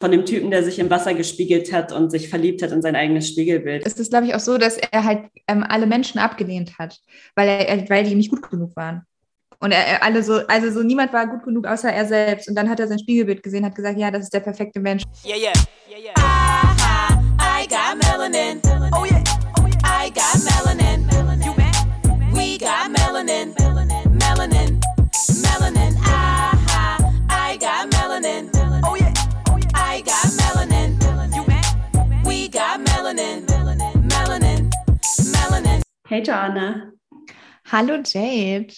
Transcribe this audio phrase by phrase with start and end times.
[0.00, 2.96] von dem Typen, der sich im Wasser gespiegelt hat und sich verliebt hat in sein
[2.96, 3.84] eigenes Spiegelbild.
[3.86, 6.98] Es ist, glaube ich, auch so, dass er halt ähm, alle Menschen abgelehnt hat,
[7.34, 9.02] weil, er, weil die ihm nicht gut genug waren.
[9.58, 12.48] Und er, er, alle so, also so niemand war gut genug außer er selbst.
[12.48, 15.02] Und dann hat er sein Spiegelbild gesehen, hat gesagt, ja, das ist der perfekte Mensch.
[15.22, 15.52] Yeah, yeah,
[15.90, 16.14] yeah, yeah.
[16.16, 18.60] Aha, I got melanin.
[18.96, 19.22] Oh yeah,
[19.58, 20.06] oh yeah.
[20.06, 21.04] I got melanin.
[21.44, 22.34] You mad?
[22.34, 23.00] We got melanin.
[23.20, 23.59] Melanin,
[36.10, 36.90] Hey Joanna.
[37.70, 38.66] Hallo Jade.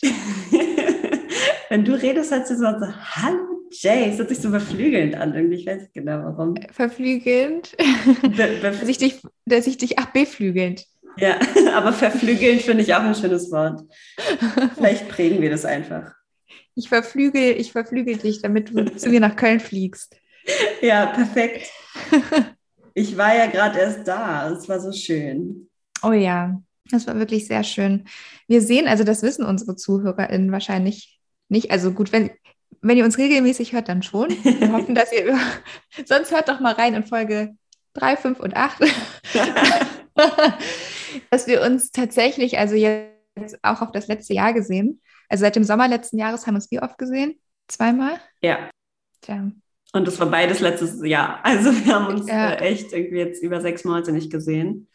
[1.71, 5.35] Wenn du redest, hört sich so an, hallo Jay, es hört sich so beflügelnd an
[5.35, 6.57] irgendwie, ich weiß nicht genau warum.
[6.71, 7.75] Verflügelnd?
[8.37, 10.85] Be dass, ich dich, dass ich dich, ach, beflügelnd.
[11.17, 11.39] Ja,
[11.75, 13.81] aber verflügelnd finde ich auch ein schönes Wort.
[14.75, 16.13] Vielleicht prägen wir das einfach.
[16.75, 20.21] Ich verflügel, ich verflügel dich, damit du zu mir nach Köln fliegst.
[20.83, 21.71] Ja, perfekt.
[22.93, 25.71] Ich war ja gerade erst da, es war so schön.
[26.03, 28.05] Oh ja, das war wirklich sehr schön.
[28.49, 31.71] Wir sehen, also das wissen unsere ZuhörerInnen wahrscheinlich nicht.
[31.71, 32.31] Also gut, wenn,
[32.81, 34.31] wenn ihr uns regelmäßig hört, dann schon.
[34.31, 35.39] Wir hoffen, dass ihr.
[36.05, 37.57] Sonst hört doch mal rein in Folge
[37.95, 38.81] 3, 5 und 8.
[41.31, 45.01] dass wir uns tatsächlich, also jetzt auch auf das letzte Jahr gesehen.
[45.29, 47.41] Also seit dem Sommer letzten Jahres haben wir uns wie oft gesehen?
[47.69, 48.21] Zweimal?
[48.43, 48.71] Ja.
[49.23, 49.51] Tja.
[49.95, 51.41] Und das war beides letztes Jahr.
[51.45, 52.53] Also wir haben uns ja.
[52.53, 54.89] äh, echt irgendwie jetzt über sechs Monate nicht gesehen.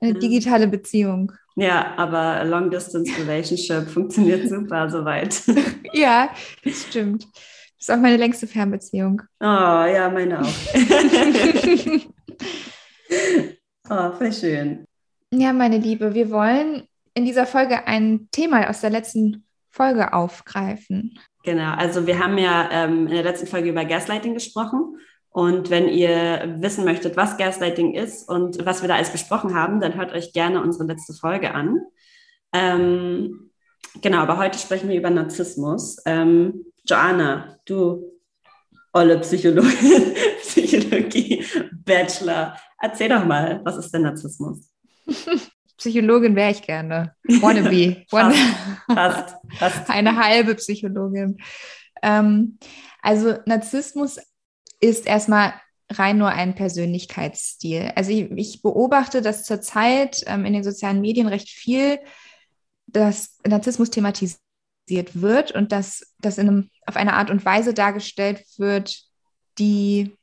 [0.00, 1.32] Eine digitale Beziehung.
[1.56, 5.42] Ja, aber Long Distance Relationship funktioniert super soweit.
[5.92, 6.30] ja,
[6.64, 7.24] das stimmt.
[7.24, 9.22] Das ist auch meine längste Fernbeziehung.
[9.40, 10.46] Oh, ja, meine auch.
[13.90, 14.84] oh, voll schön.
[15.32, 21.18] Ja, meine Liebe, wir wollen in dieser Folge ein Thema aus der letzten Folge aufgreifen.
[21.44, 24.98] Genau, also wir haben ja ähm, in der letzten Folge über Gaslighting gesprochen
[25.38, 29.80] und wenn ihr wissen möchtet, was Gaslighting ist und was wir da alles besprochen haben,
[29.80, 31.78] dann hört euch gerne unsere letzte Folge an.
[32.52, 33.52] Ähm,
[34.02, 35.98] genau, aber heute sprechen wir über Narzissmus.
[36.06, 38.02] Ähm, Joanna, du
[38.92, 41.46] olle Psychologin, Psychologie,
[41.84, 44.68] Bachelor, erzähl doch mal, was ist denn Narzissmus?
[45.76, 47.14] Psychologin wäre ich gerne.
[47.22, 48.04] Wannabe.
[48.10, 48.34] Wanna
[48.92, 49.88] fast, fast.
[49.88, 51.38] Eine halbe Psychologin.
[52.02, 52.58] Ähm,
[53.02, 54.18] also Narzissmus
[54.80, 55.54] ist erstmal
[55.90, 57.92] rein nur ein Persönlichkeitsstil.
[57.94, 61.98] Also ich, ich beobachte, dass zurzeit ähm, in den sozialen Medien recht viel
[62.86, 64.40] das Narzissmus thematisiert
[65.14, 69.02] wird und dass das in einem, auf eine Art und Weise dargestellt wird,
[69.58, 70.16] die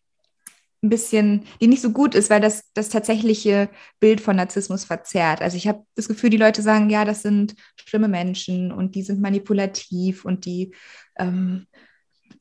[0.83, 5.41] ein bisschen, die nicht so gut ist, weil das das tatsächliche Bild von Narzissmus verzerrt.
[5.41, 9.01] Also ich habe das Gefühl, die Leute sagen, ja, das sind schlimme Menschen und die
[9.01, 10.75] sind manipulativ und die
[11.17, 11.65] ähm,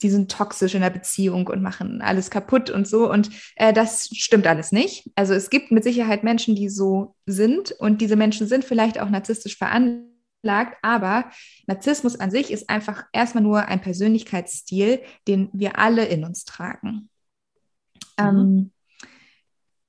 [0.05, 3.11] die sind toxisch in der Beziehung und machen alles kaputt und so.
[3.11, 5.11] Und äh, das stimmt alles nicht.
[5.15, 9.09] Also es gibt mit Sicherheit Menschen, die so sind und diese Menschen sind vielleicht auch
[9.09, 11.31] narzisstisch veranlagt, aber
[11.67, 17.09] Narzissmus an sich ist einfach erstmal nur ein Persönlichkeitsstil, den wir alle in uns tragen.
[18.19, 18.25] Mhm.
[18.29, 18.73] Ähm,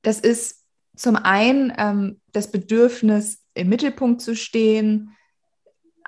[0.01, 0.63] das ist
[0.95, 5.13] zum einen ähm, das Bedürfnis, im Mittelpunkt zu stehen,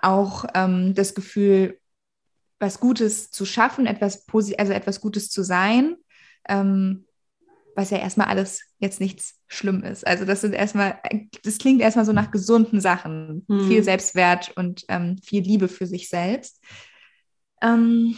[0.01, 1.78] auch ähm, das Gefühl,
[2.59, 4.25] was Gutes zu schaffen, etwas
[4.57, 5.95] also etwas Gutes zu sein,
[6.47, 7.06] ähm,
[7.75, 10.06] was ja erstmal alles jetzt nichts schlimm ist.
[10.06, 11.00] Also das sind erstmal,
[11.44, 13.67] das klingt erstmal so nach gesunden Sachen, hm.
[13.67, 16.59] viel Selbstwert und ähm, viel Liebe für sich selbst.
[17.62, 18.17] Ähm,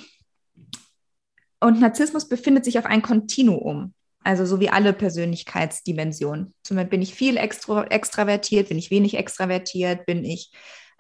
[1.60, 3.94] und Narzissmus befindet sich auf einem Kontinuum.
[4.24, 6.54] Also so wie alle Persönlichkeitsdimensionen.
[6.64, 10.52] Zum Beispiel bin ich viel extra, extravertiert, bin ich wenig extravertiert, bin ich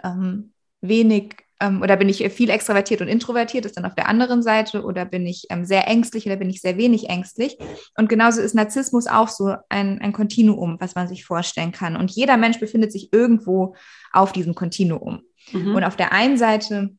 [0.04, 4.42] ähm, wenig ähm, oder bin ich viel extravertiert und introvertiert, ist dann auf der anderen
[4.42, 7.58] Seite, oder bin ich ähm, sehr ängstlich oder bin ich sehr wenig ängstlich.
[7.97, 11.96] Und genauso ist Narzissmus auch so ein, ein Kontinuum, was man sich vorstellen kann.
[11.96, 13.75] Und jeder Mensch befindet sich irgendwo
[14.12, 15.22] auf diesem Kontinuum.
[15.52, 15.75] Mhm.
[15.75, 16.92] Und auf der einen Seite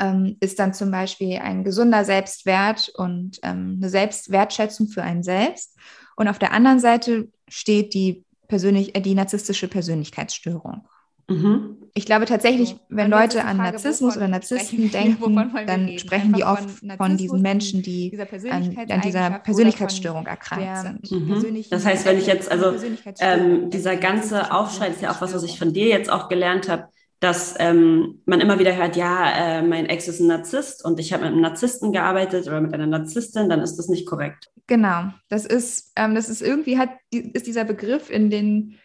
[0.00, 5.76] ähm, ist dann zum Beispiel ein gesunder Selbstwert und ähm, eine Selbstwertschätzung für einen selbst.
[6.16, 10.88] Und auf der anderen Seite steht die, persönlich, äh, die narzisstische Persönlichkeitsstörung.
[11.28, 11.76] Mhm.
[11.94, 16.68] Ich glaube tatsächlich, wenn Leute an Frage, Narzissmus oder Narzissten denken, dann sprechen die oft
[16.98, 18.16] von, diesen Menschen, die
[18.50, 21.10] an, an dieser Persönlichkeitsstörung erkrankt sind.
[21.10, 21.64] Mhm.
[21.70, 22.74] Das heißt, wenn ich jetzt, also
[23.20, 26.68] ähm, dieser ganze Aufschrei ist ja auch was, was ich von dir jetzt auch gelernt
[26.68, 26.88] habe,
[27.20, 31.14] dass ähm, man immer wieder hört, ja, äh, mein Ex ist ein Narzisst und ich
[31.14, 34.50] habe mit einem Narzissten gearbeitet oder mit einer Narzisstin, dann ist das nicht korrekt.
[34.66, 38.76] Genau, das ist, ähm, das ist irgendwie hat, ist dieser Begriff in den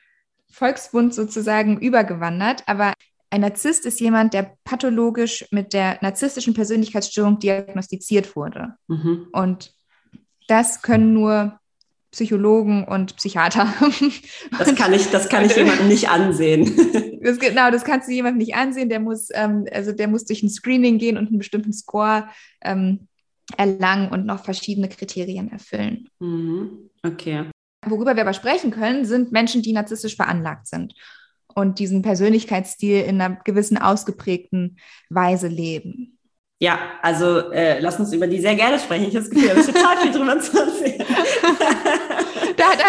[0.52, 2.64] Volksbund sozusagen übergewandert.
[2.68, 2.94] Aber
[3.30, 8.76] ein Narzisst ist jemand, der pathologisch mit der narzisstischen Persönlichkeitsstörung diagnostiziert wurde.
[8.88, 9.28] Mhm.
[9.32, 9.74] Und
[10.48, 11.60] Das können nur
[12.12, 13.74] Psychologen und Psychiater.
[14.58, 16.72] Das kann ich, das kann ich jemandem nicht ansehen.
[17.24, 18.90] Das, genau, das kannst du jemandem nicht ansehen.
[18.90, 22.28] Der muss, ähm, also der muss durch ein Screening gehen und einen bestimmten Score
[22.64, 23.08] ähm,
[23.58, 26.10] erlangen und noch verschiedene Kriterien erfüllen.
[26.18, 26.90] Mhm.
[27.04, 27.46] Okay.
[27.86, 30.94] Worüber wir aber sprechen können, sind Menschen, die narzisstisch veranlagt sind
[31.56, 34.78] und diesen Persönlichkeitsstil in einer gewissen ausgeprägten
[35.10, 36.18] Weise leben.
[36.60, 39.08] Ja, also äh, lass uns über die sehr gerne sprechen.
[39.08, 41.06] Ich habe das Gefühl, ich habe total viel drüber zu erzählen.
[42.58, 42.84] da, da.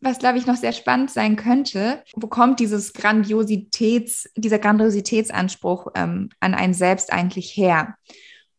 [0.00, 6.28] Was, glaube ich, noch sehr spannend sein könnte, wo kommt dieses Grandiositäts, dieser Grandiositätsanspruch ähm,
[6.38, 7.96] an einen selbst eigentlich her?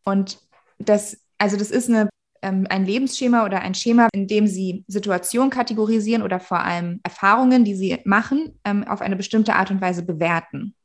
[0.04, 0.40] Und
[0.80, 2.10] das, also das ist eine,
[2.44, 7.64] ähm, ein Lebensschema oder ein Schema, in dem Sie Situationen kategorisieren oder vor allem Erfahrungen,
[7.64, 10.76] die Sie machen, ähm, auf eine bestimmte Art und Weise bewerten.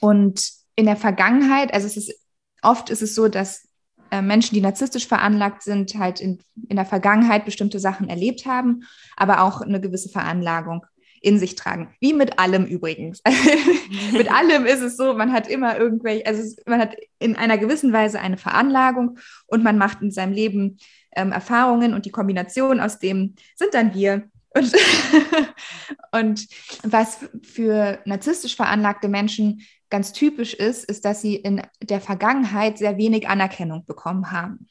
[0.00, 2.14] Und in der Vergangenheit, also ist
[2.62, 3.68] oft ist es so, dass
[4.10, 6.38] äh, Menschen, die narzisstisch veranlagt sind, halt in,
[6.68, 8.84] in der Vergangenheit bestimmte Sachen erlebt haben,
[9.16, 10.84] aber auch eine gewisse Veranlagung
[11.22, 11.94] in sich tragen.
[12.00, 13.22] Wie mit allem übrigens.
[14.12, 17.92] mit allem ist es so, man hat immer irgendwelche, also man hat in einer gewissen
[17.92, 20.78] Weise eine Veranlagung und man macht in seinem Leben
[21.16, 24.28] ähm, Erfahrungen und die Kombination aus dem sind dann wir.
[24.50, 24.72] Und,
[26.12, 26.48] und
[26.82, 32.96] was für narzisstisch veranlagte Menschen ganz typisch ist, ist, dass sie in der Vergangenheit sehr
[32.96, 34.68] wenig Anerkennung bekommen haben.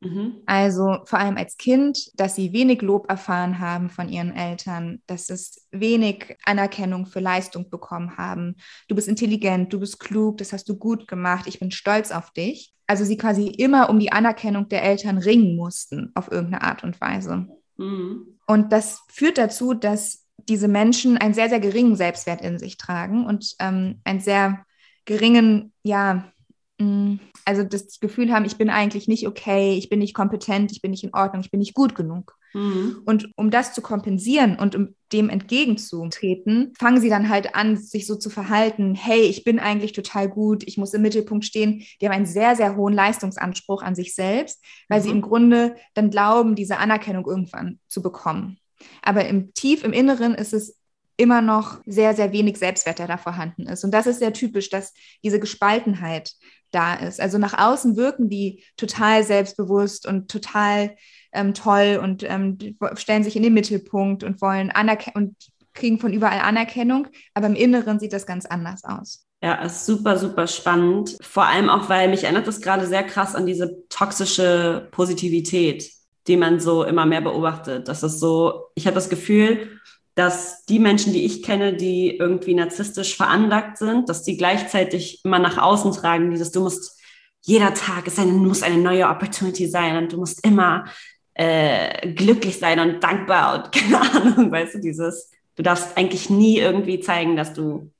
[0.00, 0.42] Mhm.
[0.46, 5.28] Also vor allem als Kind, dass sie wenig Lob erfahren haben von ihren Eltern, dass
[5.28, 8.56] es wenig Anerkennung für Leistung bekommen haben.
[8.86, 12.30] Du bist intelligent, du bist klug, das hast du gut gemacht, ich bin stolz auf
[12.32, 12.72] dich.
[12.86, 17.00] Also sie quasi immer um die Anerkennung der Eltern ringen mussten, auf irgendeine Art und
[17.00, 17.48] Weise.
[17.76, 18.38] Mhm.
[18.46, 23.26] Und das führt dazu, dass diese Menschen einen sehr, sehr geringen Selbstwert in sich tragen
[23.26, 24.64] und ähm, einen sehr
[25.04, 26.32] geringen, ja,
[26.78, 30.70] mh, mm, also das Gefühl haben, ich bin eigentlich nicht okay, ich bin nicht kompetent,
[30.70, 32.36] ich bin nicht in Ordnung, ich bin nicht gut genug.
[32.52, 33.00] Mhm.
[33.06, 38.06] Und um das zu kompensieren und um dem entgegenzutreten, fangen sie dann halt an, sich
[38.06, 41.82] so zu verhalten, hey, ich bin eigentlich total gut, ich muss im Mittelpunkt stehen.
[42.02, 45.04] Die haben einen sehr, sehr hohen Leistungsanspruch an sich selbst, weil mhm.
[45.04, 48.58] sie im Grunde dann glauben, diese Anerkennung irgendwann zu bekommen.
[49.00, 50.78] Aber im tief im Inneren ist es
[51.18, 53.84] immer noch sehr, sehr wenig Selbstwert, der da vorhanden ist.
[53.84, 56.32] Und das ist sehr typisch, dass diese Gespaltenheit
[56.70, 57.20] da ist.
[57.20, 60.96] Also nach außen wirken die total selbstbewusst und total
[61.32, 62.58] ähm, toll und ähm,
[62.94, 65.36] stellen sich in den Mittelpunkt und wollen anerkennen und
[65.74, 67.06] kriegen von überall Anerkennung.
[67.34, 69.24] Aber im Inneren sieht das ganz anders aus.
[69.42, 71.16] Ja, ist super, super spannend.
[71.20, 75.88] Vor allem auch, weil mich erinnert das gerade sehr krass an diese toxische Positivität,
[76.26, 77.86] die man so immer mehr beobachtet.
[77.86, 79.78] Das ist so, ich habe das Gefühl,
[80.18, 85.38] dass die Menschen, die ich kenne, die irgendwie narzisstisch veranlagt sind, dass die gleichzeitig immer
[85.38, 87.00] nach außen tragen, dieses, du musst,
[87.42, 90.86] jeder Tag ist eine, muss eine neue Opportunity sein und du musst immer
[91.34, 96.58] äh, glücklich sein und dankbar und keine Ahnung, weißt du, dieses, du darfst eigentlich nie
[96.58, 97.92] irgendwie zeigen, dass du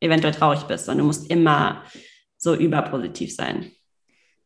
[0.00, 1.82] eventuell traurig bist, sondern du musst immer
[2.36, 3.70] so überpositiv sein.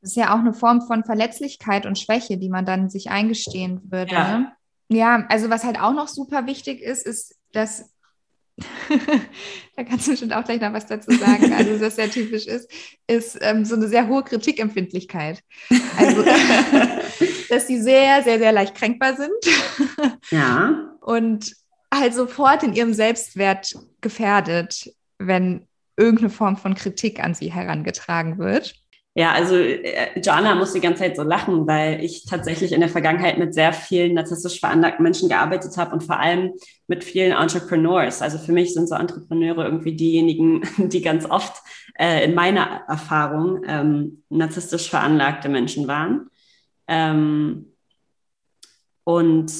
[0.00, 3.81] Das ist ja auch eine Form von Verletzlichkeit und Schwäche, die man dann sich eingestehen
[3.91, 4.12] würde.
[4.12, 4.38] Ja.
[4.38, 4.53] Ne?
[4.88, 7.90] Ja, also was halt auch noch super wichtig ist, ist, dass,
[9.76, 12.70] da kannst du bestimmt auch gleich noch was dazu sagen, also was sehr typisch ist,
[13.06, 15.43] ist ähm, so eine sehr hohe Kritikempfindlichkeit.
[15.96, 16.23] Also,
[17.50, 20.11] dass die sehr, sehr, sehr leicht kränkbar sind.
[20.30, 20.97] Ja.
[21.00, 21.52] Und
[21.95, 25.66] halt sofort in ihrem Selbstwert gefährdet, wenn
[25.97, 28.75] irgendeine Form von Kritik an sie herangetragen wird.
[29.18, 32.88] Ja, also äh, Jana muss die ganze Zeit so lachen, weil ich tatsächlich in der
[32.88, 36.52] Vergangenheit mit sehr vielen narzisstisch veranlagten Menschen gearbeitet habe und vor allem
[36.87, 38.22] mit vielen Entrepreneurs.
[38.22, 41.60] Also für mich sind so Entrepreneure irgendwie diejenigen, die ganz oft
[41.98, 46.30] äh, in meiner Erfahrung ähm, narzisstisch veranlagte Menschen waren.
[46.87, 47.72] Ähm,
[49.02, 49.52] und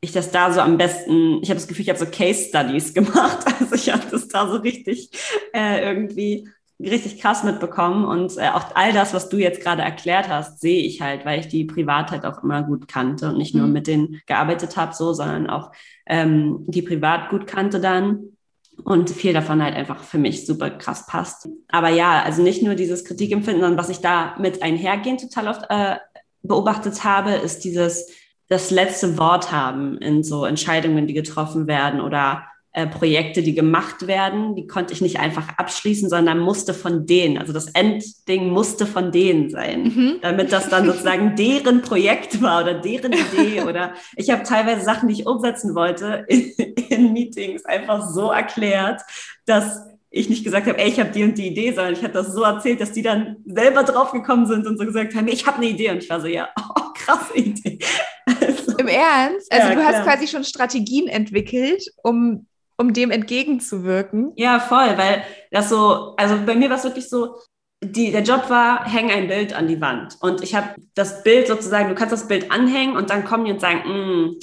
[0.00, 2.94] ich das da so am besten, ich habe das Gefühl, ich habe so Case Studies
[2.94, 3.46] gemacht.
[3.60, 5.10] Also ich habe das da so richtig
[5.54, 6.48] äh, irgendwie
[6.90, 10.82] richtig krass mitbekommen und äh, auch all das, was du jetzt gerade erklärt hast, sehe
[10.82, 13.72] ich halt, weil ich die Privatheit auch immer gut kannte und nicht nur mhm.
[13.72, 15.72] mit denen gearbeitet habe, so, sondern auch
[16.06, 18.36] ähm, die privat gut kannte dann
[18.82, 21.48] und viel davon halt einfach für mich super krass passt.
[21.68, 25.62] Aber ja, also nicht nur dieses Kritikempfinden, sondern was ich da mit einhergehend total oft
[25.70, 25.96] äh,
[26.42, 28.08] beobachtet habe, ist dieses
[28.48, 32.44] das letzte Wort haben in so Entscheidungen, die getroffen werden oder
[32.76, 37.38] äh, Projekte, die gemacht werden, die konnte ich nicht einfach abschließen, sondern musste von denen,
[37.38, 40.16] also das Endding musste von denen sein, mhm.
[40.22, 45.08] damit das dann sozusagen deren Projekt war oder deren Idee oder ich habe teilweise Sachen,
[45.08, 46.50] die ich umsetzen wollte, in,
[46.88, 49.02] in Meetings einfach so erklärt,
[49.46, 52.12] dass ich nicht gesagt habe, ey, ich habe die und die Idee, sondern ich habe
[52.12, 55.58] das so erzählt, dass die dann selber draufgekommen sind und so gesagt haben, ich habe
[55.58, 55.90] eine Idee.
[55.90, 57.78] Und ich war so, ja, oh, krasse Idee.
[58.26, 59.50] Also, Im Ernst?
[59.52, 59.92] Also ja, du klar.
[59.92, 64.32] hast quasi schon Strategien entwickelt, um, um dem entgegenzuwirken.
[64.36, 67.36] Ja, voll, weil das so, also bei mir war es wirklich so,
[67.82, 70.16] die, der Job war, häng ein Bild an die Wand.
[70.20, 73.52] Und ich habe das Bild sozusagen, du kannst das Bild anhängen und dann kommen die
[73.52, 74.36] und sagen, mm,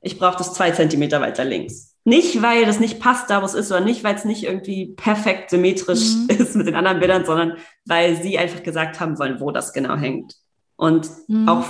[0.00, 1.96] ich brauche das zwei Zentimeter weiter links.
[2.04, 4.94] Nicht, weil das nicht passt, da wo es ist, oder nicht, weil es nicht irgendwie
[4.96, 6.28] perfekt symmetrisch mhm.
[6.38, 9.96] ist mit den anderen Bildern, sondern weil sie einfach gesagt haben wollen, wo das genau
[9.96, 10.34] hängt.
[10.76, 11.48] Und mhm.
[11.48, 11.66] auch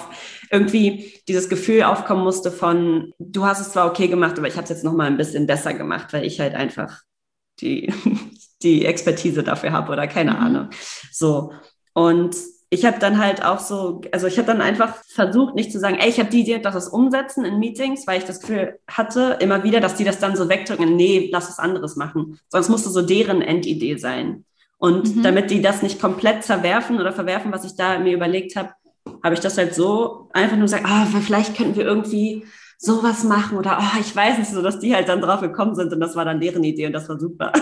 [0.50, 4.64] irgendwie dieses Gefühl aufkommen musste von, du hast es zwar okay gemacht, aber ich habe
[4.64, 7.02] es jetzt noch mal ein bisschen besser gemacht, weil ich halt einfach
[7.60, 7.92] die,
[8.62, 10.36] die Expertise dafür habe oder keine mhm.
[10.36, 10.70] Ahnung.
[11.12, 11.52] So.
[11.92, 12.36] Und
[12.70, 15.96] ich habe dann halt auch so, also ich habe dann einfach versucht, nicht zu sagen,
[15.98, 19.38] ey, ich habe die Idee, dass das umsetzen in Meetings, weil ich das Gefühl hatte,
[19.40, 22.38] immer wieder, dass die das dann so wegdrücken, nee, lass was anderes machen.
[22.48, 24.44] Sonst musste so deren Endidee sein.
[24.76, 25.22] Und mhm.
[25.22, 28.70] damit die das nicht komplett zerwerfen oder verwerfen, was ich da mir überlegt habe,
[29.22, 32.44] habe ich das halt so einfach nur gesagt, ah, vielleicht könnten wir irgendwie
[32.78, 35.92] sowas machen oder oh, ich weiß nicht so, dass die halt dann drauf gekommen sind
[35.92, 37.52] und das war dann deren Idee und das war super.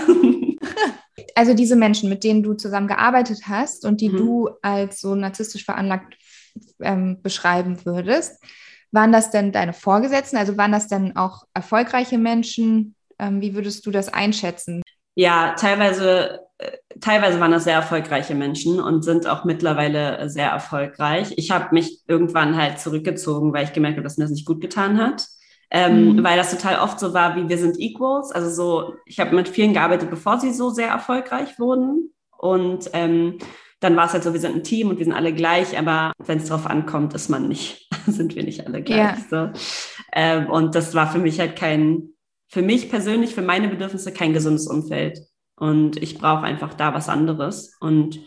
[1.35, 4.17] also diese Menschen, mit denen du zusammen gearbeitet hast und die mhm.
[4.17, 6.17] du als so narzisstisch veranlagt
[6.81, 8.43] ähm, beschreiben würdest,
[8.93, 10.37] waren das denn deine Vorgesetzten?
[10.37, 12.95] Also waren das denn auch erfolgreiche Menschen?
[13.19, 14.83] Ähm, wie würdest du das einschätzen?
[15.15, 16.41] Ja, teilweise,
[17.01, 21.35] teilweise waren das sehr erfolgreiche Menschen und sind auch mittlerweile sehr erfolgreich.
[21.37, 24.61] Ich habe mich irgendwann halt zurückgezogen, weil ich gemerkt habe, dass mir das nicht gut
[24.61, 25.27] getan hat
[25.71, 26.25] ähm, mhm.
[26.25, 28.31] weil das total oft so war, wie wir sind Equals.
[28.31, 32.13] Also so, ich habe mit vielen gearbeitet, bevor sie so sehr erfolgreich wurden.
[32.39, 33.39] Und ähm,
[33.81, 36.13] dann war es halt so, wir sind ein Team und wir sind alle gleich, aber
[36.25, 39.19] wenn es darauf ankommt, ist man nicht, sind wir nicht alle gleich.
[39.31, 39.53] Ja.
[39.55, 39.61] So.
[40.13, 42.11] Ähm, und das war für mich halt kein,
[42.49, 45.19] für mich persönlich, für meine Bedürfnisse kein gesundes Umfeld.
[45.59, 47.77] Und ich brauche einfach da was anderes.
[47.81, 48.21] Und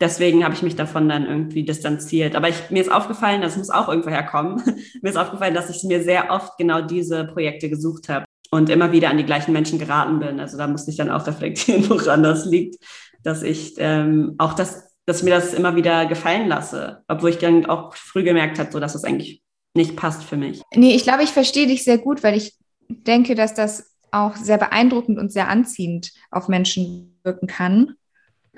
[0.00, 2.34] deswegen habe ich mich davon dann irgendwie distanziert.
[2.34, 4.62] Aber ich, mir ist aufgefallen, das muss auch irgendwo herkommen,
[5.02, 8.92] mir ist aufgefallen, dass ich mir sehr oft genau diese Projekte gesucht habe und immer
[8.92, 10.40] wieder an die gleichen Menschen geraten bin.
[10.40, 12.76] Also da musste ich dann auch reflektieren, woran das liegt,
[13.22, 17.66] dass ich ähm, auch das, dass mir das immer wieder gefallen lasse, obwohl ich dann
[17.66, 19.42] auch früh gemerkt habe, so dass das eigentlich
[19.74, 20.62] nicht passt für mich.
[20.74, 22.54] Nee, ich glaube, ich verstehe dich sehr gut, weil ich
[22.88, 27.94] denke, dass das auch sehr beeindruckend und sehr anziehend auf Menschen wirken kann.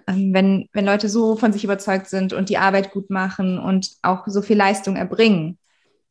[0.07, 3.93] Ähm, wenn, wenn Leute so von sich überzeugt sind und die Arbeit gut machen und
[4.03, 5.59] auch so viel Leistung erbringen.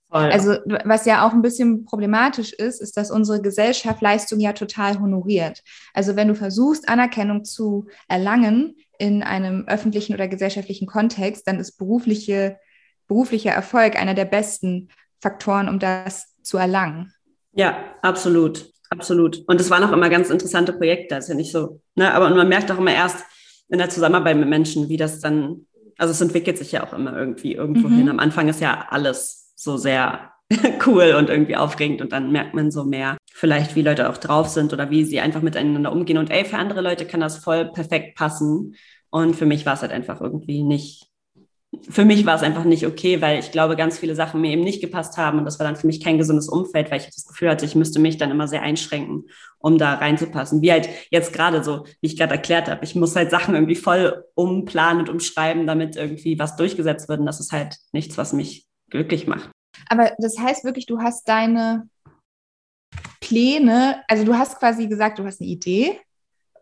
[0.09, 0.31] Voll.
[0.31, 4.99] Also was ja auch ein bisschen problematisch ist, ist, dass unsere Gesellschaft Leistung ja total
[4.99, 5.63] honoriert.
[5.93, 11.77] Also wenn du versuchst, Anerkennung zu erlangen in einem öffentlichen oder gesellschaftlichen Kontext, dann ist
[11.77, 12.57] berufliche,
[13.07, 17.11] beruflicher Erfolg einer der besten Faktoren, um das zu erlangen.
[17.53, 18.72] Ja, absolut.
[18.93, 19.43] Absolut.
[19.47, 21.15] Und es waren auch immer ganz interessante Projekte.
[21.15, 22.13] Das ist ja nicht so, ne?
[22.13, 23.25] Aber man merkt auch immer erst,
[23.69, 25.65] in der Zusammenarbeit mit Menschen, wie das dann,
[25.97, 27.97] also es entwickelt sich ja auch immer irgendwie irgendwo mhm.
[27.97, 28.09] hin.
[28.09, 30.31] Am Anfang ist ja alles so sehr
[30.85, 34.49] cool und irgendwie aufregend und dann merkt man so mehr vielleicht, wie Leute auch drauf
[34.49, 36.19] sind oder wie sie einfach miteinander umgehen.
[36.19, 38.75] Und ey, für andere Leute kann das voll perfekt passen.
[39.09, 41.07] Und für mich war es halt einfach irgendwie nicht
[41.89, 44.63] für mich war es einfach nicht okay, weil ich glaube, ganz viele Sachen mir eben
[44.63, 47.25] nicht gepasst haben und das war dann für mich kein gesundes Umfeld, weil ich das
[47.25, 49.25] Gefühl hatte, ich müsste mich dann immer sehr einschränken,
[49.59, 50.61] um da reinzupassen.
[50.61, 53.75] Wie halt jetzt gerade so, wie ich gerade erklärt habe, ich muss halt Sachen irgendwie
[53.75, 58.33] voll umplanen und umschreiben, damit irgendwie was durchgesetzt wird und das ist halt nichts, was
[58.33, 59.49] mich glücklich macht.
[59.87, 61.89] Aber das heißt wirklich, du hast deine
[63.19, 65.99] Pläne, also du hast quasi gesagt, du hast eine Idee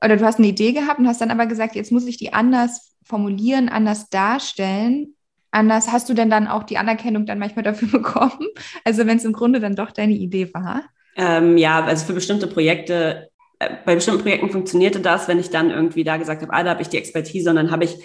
[0.04, 2.34] oder du hast eine Idee gehabt und hast dann aber gesagt, jetzt muss ich die
[2.34, 5.16] anders formulieren, anders darstellen,
[5.52, 5.92] anders.
[5.92, 8.48] Hast du denn dann auch die Anerkennung dann manchmal dafür bekommen?
[8.84, 10.84] Also wenn es im Grunde dann doch deine Idee war?
[11.16, 13.30] Ähm, ja, also für bestimmte Projekte,
[13.60, 16.72] äh, bei bestimmten Projekten funktionierte das, wenn ich dann irgendwie da gesagt habe, ah, da
[16.72, 17.98] habe ich die Expertise und dann habe ich,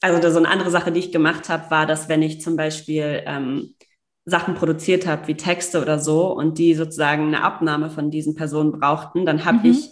[0.00, 3.22] also so eine andere Sache, die ich gemacht habe, war, dass wenn ich zum Beispiel
[3.26, 3.74] ähm,
[4.24, 8.72] Sachen produziert habe, wie Texte oder so, und die sozusagen eine Abnahme von diesen Personen
[8.72, 9.72] brauchten, dann habe mhm.
[9.72, 9.90] ich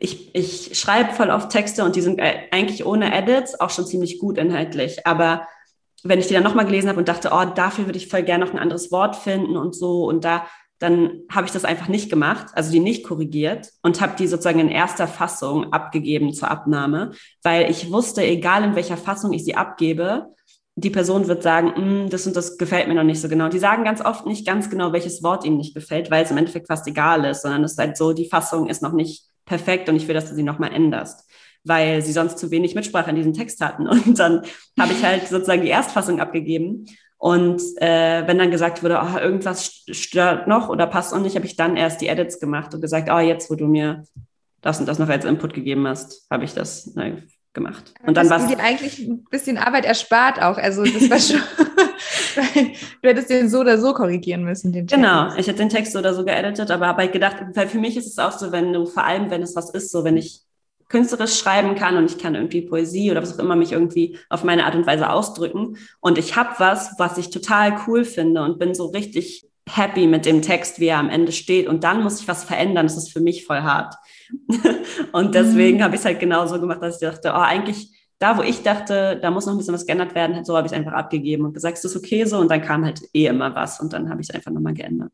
[0.00, 4.18] ich, ich schreibe voll oft Texte und die sind eigentlich ohne Edits auch schon ziemlich
[4.18, 5.06] gut inhaltlich.
[5.06, 5.46] Aber
[6.04, 8.44] wenn ich die dann nochmal gelesen habe und dachte, oh, dafür würde ich voll gerne
[8.44, 10.46] noch ein anderes Wort finden und so und da,
[10.78, 14.60] dann habe ich das einfach nicht gemacht, also die nicht korrigiert und habe die sozusagen
[14.60, 17.10] in erster Fassung abgegeben zur Abnahme,
[17.42, 20.28] weil ich wusste, egal in welcher Fassung ich sie abgebe,
[20.76, 23.48] die Person wird sagen, mm, das und das gefällt mir noch nicht so genau.
[23.48, 26.36] Die sagen ganz oft nicht ganz genau, welches Wort ihnen nicht gefällt, weil es im
[26.36, 29.88] Endeffekt fast egal ist, sondern es ist halt so, die Fassung ist noch nicht perfekt
[29.88, 31.28] und ich will, dass du sie nochmal änderst,
[31.64, 33.88] weil sie sonst zu wenig Mitsprache in diesem Text hatten.
[33.88, 34.42] Und dann
[34.78, 36.86] habe ich halt sozusagen die Erstfassung abgegeben.
[37.16, 41.46] Und äh, wenn dann gesagt wurde, oh, irgendwas stört noch oder passt noch nicht, habe
[41.46, 44.04] ich dann erst die Edits gemacht und gesagt, oh, jetzt, wo du mir
[44.60, 47.24] das und das noch als Input gegeben hast, habe ich das ne,
[47.54, 47.92] gemacht.
[48.06, 50.58] Und dann war dir eigentlich ein bisschen Arbeit erspart auch.
[50.58, 51.40] Also das war schon,
[53.02, 54.72] du hättest den so oder so korrigieren müssen.
[54.72, 55.02] Den Text.
[55.02, 57.78] Genau, ich hätte den Text so oder so geeditet, aber habe halt gedacht, weil für
[57.78, 60.16] mich ist es auch so, wenn du, vor allem wenn es was ist, so wenn
[60.16, 60.42] ich
[60.88, 64.42] künstlerisch schreiben kann und ich kann irgendwie Poesie oder was auch immer mich irgendwie auf
[64.42, 68.58] meine Art und Weise ausdrücken und ich habe was, was ich total cool finde und
[68.58, 72.20] bin so richtig happy mit dem Text, wie er am Ende steht und dann muss
[72.20, 73.94] ich was verändern, das ist für mich voll hart.
[75.12, 75.82] und deswegen mhm.
[75.82, 79.18] habe ich es halt genauso gemacht, dass ich dachte, oh, eigentlich da, wo ich dachte,
[79.20, 81.54] da muss noch ein bisschen was geändert werden, so habe ich es einfach abgegeben und
[81.54, 84.20] gesagt, es ist okay so und dann kam halt eh immer was und dann habe
[84.20, 85.12] ich es einfach nochmal geändert.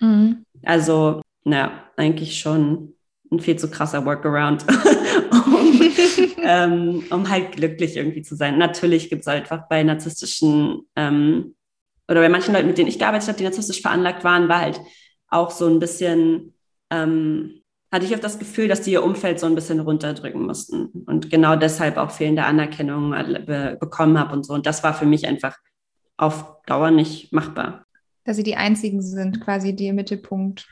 [0.00, 0.44] Mhm.
[0.64, 2.94] Also, na, eigentlich schon
[3.30, 4.64] ein viel zu krasser Workaround,
[5.30, 5.80] um,
[6.42, 8.56] ähm, um, halt glücklich irgendwie zu sein.
[8.58, 11.54] Natürlich gibt es einfach bei narzisstischen ähm,
[12.08, 14.80] oder bei manchen Leuten, mit denen ich gearbeitet habe, die narzisstisch veranlagt waren, war halt
[15.28, 16.54] auch so ein bisschen
[16.90, 21.04] ähm, hatte ich auch das Gefühl, dass die ihr Umfeld so ein bisschen runterdrücken mussten
[21.06, 23.14] und genau deshalb auch fehlende Anerkennung
[23.80, 24.52] bekommen habe und so.
[24.52, 25.56] Und das war für mich einfach
[26.18, 27.86] auf Dauer nicht machbar.
[28.24, 30.66] Dass sie die einzigen sind, quasi die im Mittelpunkt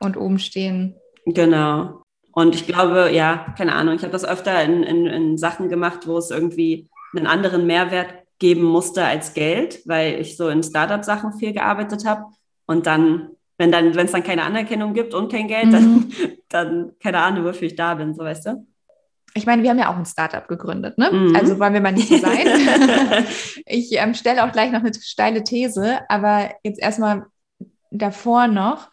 [0.00, 0.94] und oben stehen.
[1.24, 2.02] Genau.
[2.32, 6.06] Und ich glaube, ja, keine Ahnung, ich habe das öfter in, in, in Sachen gemacht,
[6.06, 11.32] wo es irgendwie einen anderen Mehrwert geben musste als Geld, weil ich so in Startup-Sachen
[11.32, 12.26] viel gearbeitet habe.
[12.66, 15.72] Und dann wenn dann, wenn es dann keine Anerkennung gibt und kein Geld, mhm.
[15.72, 16.12] dann,
[16.48, 18.66] dann keine Ahnung, wofür ich da bin, so weißt du?
[19.34, 21.10] Ich meine, wir haben ja auch ein Startup gegründet, ne?
[21.12, 21.36] Mhm.
[21.36, 22.46] Also wollen wir mal nicht so sein.
[23.66, 27.26] ich ähm, stelle auch gleich noch eine steile These, aber jetzt erstmal
[27.90, 28.90] davor noch.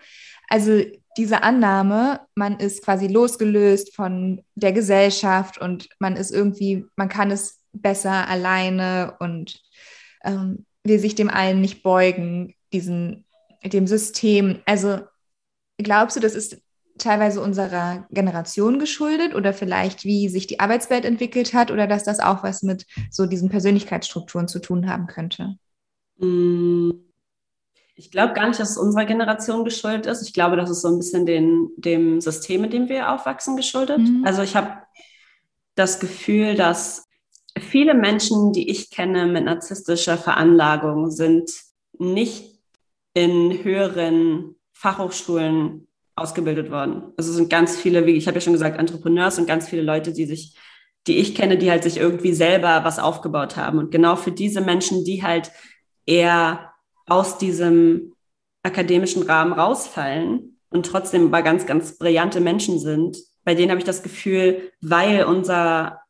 [0.50, 0.82] Also
[1.18, 7.32] diese Annahme, man ist quasi losgelöst von der Gesellschaft und man ist irgendwie, man kann
[7.32, 9.62] es besser alleine und
[10.24, 13.25] ähm, will sich dem allen nicht beugen, diesen
[13.74, 14.62] dem System.
[14.66, 15.00] Also
[15.78, 16.62] glaubst du, das ist
[16.98, 22.20] teilweise unserer Generation geschuldet oder vielleicht wie sich die Arbeitswelt entwickelt hat oder dass das
[22.20, 25.58] auch was mit so diesen Persönlichkeitsstrukturen zu tun haben könnte?
[26.18, 26.92] Mm,
[27.96, 30.22] ich glaube gar nicht, dass es unserer Generation geschuldet ist.
[30.22, 34.00] Ich glaube, das ist so ein bisschen den, dem System, in dem wir aufwachsen, geschuldet.
[34.00, 34.24] Mhm.
[34.26, 34.82] Also ich habe
[35.76, 37.06] das Gefühl, dass
[37.60, 41.52] viele Menschen, die ich kenne mit narzisstischer Veranlagung, sind
[41.98, 42.55] nicht
[43.16, 47.14] in höheren Fachhochschulen ausgebildet worden.
[47.18, 49.82] Also es sind ganz viele, wie ich habe ja schon gesagt, Entrepreneurs und ganz viele
[49.82, 50.56] Leute, die sich,
[51.08, 53.80] die ich kenne, die halt sich irgendwie selber was aufgebaut haben.
[53.80, 55.52] Und genau für diese Menschen, die halt
[56.06, 56.74] eher
[57.08, 58.14] aus diesem
[58.64, 63.86] akademischen Rahmen rausfallen und trotzdem aber ganz, ganz brillante Menschen sind, bei denen habe ich
[63.86, 66.02] das Gefühl, weil unser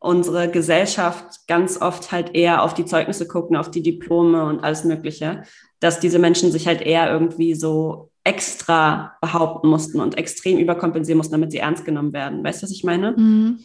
[0.00, 4.84] unsere Gesellschaft ganz oft halt eher auf die Zeugnisse gucken, auf die Diplome und alles
[4.84, 5.42] Mögliche,
[5.78, 11.32] dass diese Menschen sich halt eher irgendwie so extra behaupten mussten und extrem überkompensieren mussten,
[11.32, 12.42] damit sie ernst genommen werden.
[12.42, 13.12] Weißt du, was ich meine?
[13.12, 13.60] Mhm.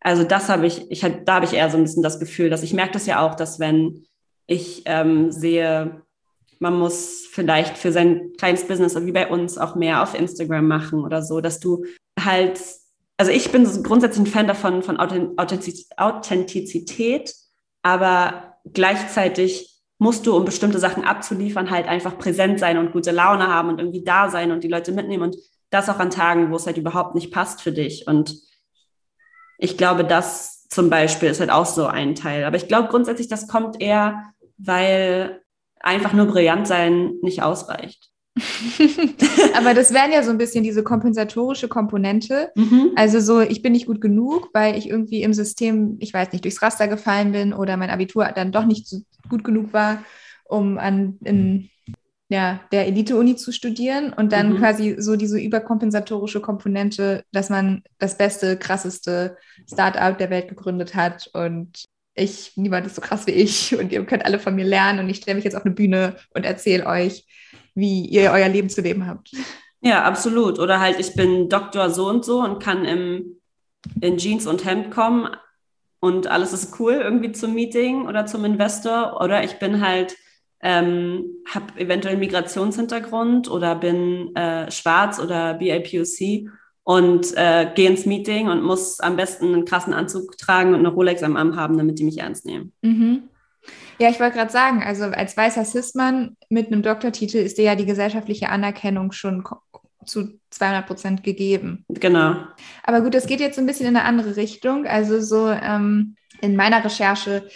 [0.00, 2.50] Also das habe ich, ich halt, da habe ich eher so ein bisschen das Gefühl,
[2.50, 4.04] dass ich merke das ja auch, dass wenn
[4.46, 6.02] ich ähm, sehe,
[6.58, 11.04] man muss vielleicht für sein kleines Business, wie bei uns, auch mehr auf Instagram machen
[11.04, 11.84] oder so, dass du
[12.18, 12.60] halt
[13.22, 17.32] also ich bin grundsätzlich ein Fan davon, von Authentizität,
[17.82, 23.46] aber gleichzeitig musst du, um bestimmte Sachen abzuliefern, halt einfach präsent sein und gute Laune
[23.46, 25.36] haben und irgendwie da sein und die Leute mitnehmen und
[25.70, 28.08] das auch an Tagen, wo es halt überhaupt nicht passt für dich.
[28.08, 28.34] Und
[29.58, 32.42] ich glaube, das zum Beispiel ist halt auch so ein Teil.
[32.42, 35.44] Aber ich glaube grundsätzlich, das kommt eher, weil
[35.78, 38.11] einfach nur brillant sein nicht ausreicht.
[39.54, 42.50] Aber das wären ja so ein bisschen diese kompensatorische Komponente.
[42.54, 42.92] Mhm.
[42.96, 46.44] Also so, ich bin nicht gut genug, weil ich irgendwie im System, ich weiß nicht,
[46.44, 50.02] durchs Raster gefallen bin oder mein Abitur dann doch nicht so gut genug war,
[50.44, 51.68] um an in,
[52.28, 54.56] ja, der Elite-Uni zu studieren und dann mhm.
[54.56, 59.36] quasi so diese überkompensatorische Komponente, dass man das beste, krasseste
[59.70, 64.04] Startup der Welt gegründet hat und ich, niemand ist so krass wie ich und ihr
[64.04, 66.86] könnt alle von mir lernen und ich stelle mich jetzt auf eine Bühne und erzähle
[66.86, 67.26] euch,
[67.74, 69.30] wie ihr euer Leben zu leben habt.
[69.80, 70.58] Ja, absolut.
[70.58, 73.40] Oder halt, ich bin Doktor so und so und kann im,
[74.00, 75.28] in Jeans und Hemd kommen
[76.02, 79.20] und alles ist cool irgendwie zum Meeting oder zum Investor.
[79.22, 80.16] Oder ich bin halt,
[80.60, 86.50] ähm, habe eventuell einen Migrationshintergrund oder bin äh, schwarz oder BIPOC
[86.82, 90.88] und äh, gehe ins Meeting und muss am besten einen krassen Anzug tragen und eine
[90.88, 92.72] Rolex am Arm haben, damit die mich ernst nehmen.
[92.82, 93.28] Mhm.
[94.02, 97.76] Ja, ich wollte gerade sagen, also als weißer Cis-Mann mit einem Doktortitel ist dir ja
[97.76, 99.44] die gesellschaftliche Anerkennung schon
[100.04, 101.84] zu 200 Prozent gegeben.
[101.88, 102.34] Genau.
[102.82, 104.86] Aber gut, das geht jetzt ein bisschen in eine andere Richtung.
[104.86, 107.46] Also so ähm, in meiner Recherche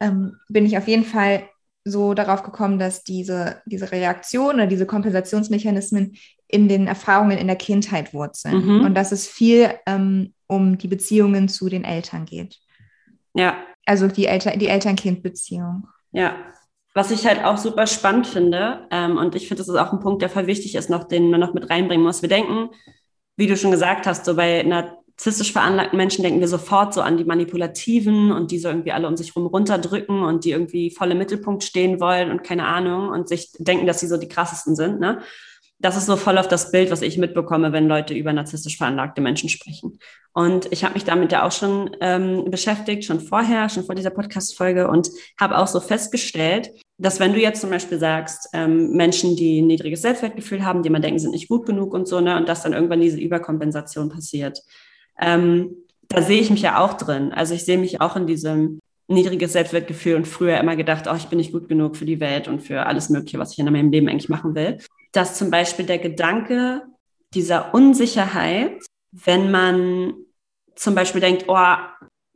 [0.00, 1.44] ähm, bin ich auf jeden Fall
[1.84, 6.16] so darauf gekommen, dass diese, diese Reaktion oder diese Kompensationsmechanismen
[6.48, 8.84] in den Erfahrungen in der Kindheit wurzeln mhm.
[8.86, 12.58] und dass es viel ähm, um die Beziehungen zu den Eltern geht.
[13.34, 13.56] Ja.
[13.86, 15.88] Also die, Elter die Eltern-Kind-Beziehung.
[16.12, 16.36] Ja.
[16.94, 20.00] Was ich halt auch super spannend finde, ähm, und ich finde, das ist auch ein
[20.00, 22.20] Punkt, der voll wichtig ist, noch, den man noch mit reinbringen muss.
[22.20, 22.68] Wir denken,
[23.36, 27.16] wie du schon gesagt hast, so bei narzisstisch veranlagten Menschen denken wir sofort so an
[27.16, 31.10] die Manipulativen und die so irgendwie alle um sich rum runterdrücken und die irgendwie voll
[31.10, 34.76] im Mittelpunkt stehen wollen und keine Ahnung und sich denken, dass sie so die krassesten
[34.76, 35.00] sind.
[35.00, 35.22] Ne?
[35.82, 39.20] Das ist so voll auf das Bild, was ich mitbekomme, wenn Leute über narzisstisch veranlagte
[39.20, 39.98] Menschen sprechen.
[40.32, 44.10] Und ich habe mich damit ja auch schon ähm, beschäftigt, schon vorher, schon vor dieser
[44.10, 49.34] Podcast-Folge und habe auch so festgestellt, dass wenn du jetzt zum Beispiel sagst, ähm, Menschen,
[49.34, 52.36] die ein niedriges Selbstwertgefühl haben, die man denken, sind nicht gut genug und so, ne,
[52.36, 54.62] und dass dann irgendwann diese Überkompensation passiert.
[55.20, 55.74] Ähm,
[56.08, 57.32] da sehe ich mich ja auch drin.
[57.32, 61.26] Also ich sehe mich auch in diesem niedriges Selbstwertgefühl und früher immer gedacht, oh, ich
[61.26, 63.90] bin nicht gut genug für die Welt und für alles Mögliche, was ich in meinem
[63.90, 64.78] Leben eigentlich machen will
[65.12, 66.82] dass zum Beispiel der Gedanke
[67.34, 70.14] dieser Unsicherheit, wenn man
[70.74, 71.76] zum Beispiel denkt, oh,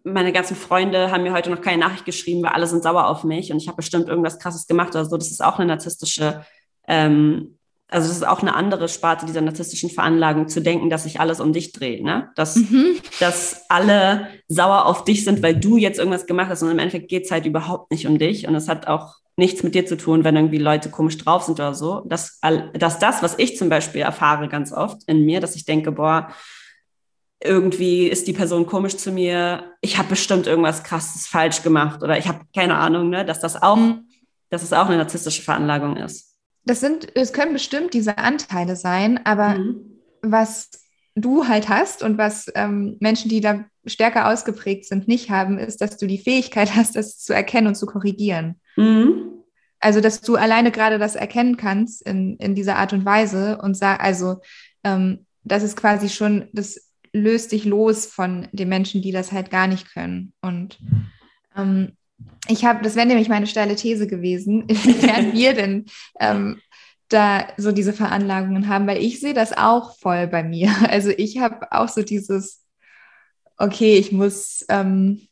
[0.04, 3.24] meine ganzen Freunde haben mir heute noch keine Nachricht geschrieben, weil alle sind sauer auf
[3.24, 5.16] mich und ich habe bestimmt irgendwas Krasses gemacht oder so.
[5.16, 6.44] Das ist auch eine narzisstische,
[6.86, 7.55] ähm,
[7.88, 11.40] also das ist auch eine andere Sparte dieser narzisstischen Veranlagung, zu denken, dass sich alles
[11.40, 12.30] um dich dreht, ne?
[12.34, 12.96] Dass, mhm.
[13.20, 17.08] dass alle sauer auf dich sind, weil du jetzt irgendwas gemacht hast und im Endeffekt
[17.08, 19.96] geht es halt überhaupt nicht um dich und es hat auch nichts mit dir zu
[19.96, 22.00] tun, wenn irgendwie Leute komisch drauf sind oder so.
[22.06, 22.40] Dass,
[22.74, 26.30] dass das, was ich zum Beispiel erfahre ganz oft in mir, dass ich denke, boah,
[27.44, 32.18] irgendwie ist die Person komisch zu mir, ich habe bestimmt irgendwas krasses falsch gemacht oder
[32.18, 34.08] ich habe keine Ahnung, ne, dass das auch, mhm.
[34.48, 36.25] dass es auch eine narzisstische Veranlagung ist.
[36.66, 40.00] Das sind, es können bestimmt diese Anteile sein, aber mhm.
[40.20, 40.70] was
[41.14, 45.80] du halt hast und was ähm, Menschen, die da stärker ausgeprägt sind, nicht haben, ist,
[45.80, 48.60] dass du die Fähigkeit hast, das zu erkennen und zu korrigieren.
[48.76, 49.32] Mhm.
[49.80, 53.76] Also, dass du alleine gerade das erkennen kannst in, in dieser Art und Weise und
[53.76, 54.40] sag, also,
[54.84, 59.50] ähm, das ist quasi schon, das löst dich los von den Menschen, die das halt
[59.50, 60.32] gar nicht können.
[60.40, 60.78] Und
[61.56, 61.92] ähm,
[62.48, 65.86] ich habe, das wäre nämlich meine steile These gewesen, inwiefern wir denn
[66.20, 66.60] ähm,
[67.08, 70.74] da so diese Veranlagungen haben, weil ich sehe das auch voll bei mir.
[70.88, 72.64] Also ich habe auch so dieses,
[73.58, 75.28] okay, ich muss, ähm,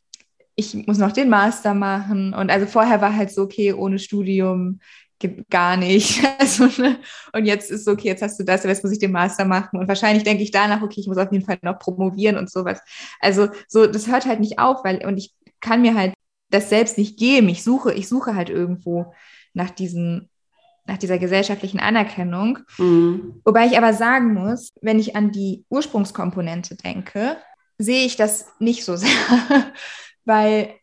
[0.55, 2.33] ich muss noch den Master machen.
[2.33, 4.79] Und also vorher war halt so, okay, ohne Studium
[5.49, 6.21] gar nicht.
[6.39, 6.97] Also, ne?
[7.33, 9.79] Und jetzt ist so, okay, jetzt hast du das, jetzt muss ich den Master machen.
[9.79, 12.81] Und wahrscheinlich denke ich danach, okay, ich muss auf jeden Fall noch promovieren und sowas.
[13.19, 16.13] Also so, das hört halt nicht auf, weil, und ich kann mir halt
[16.49, 17.49] das selbst nicht geben.
[17.49, 19.13] Ich suche, ich suche halt irgendwo
[19.53, 20.29] nach diesen
[20.87, 22.59] nach dieser gesellschaftlichen Anerkennung.
[22.77, 23.41] Mhm.
[23.43, 27.37] Wobei ich aber sagen muss, wenn ich an die Ursprungskomponente denke,
[27.77, 29.09] sehe ich das nicht so sehr,
[30.25, 30.75] weil